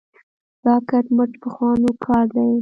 دا 0.63 0.75
کټ 0.89 1.05
مټ 1.15 1.31
پخوانو 1.41 1.91
کار 2.05 2.25
دی. 2.35 2.51